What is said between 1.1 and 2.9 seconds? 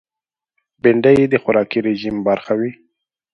د خوراکي رژیم برخه وي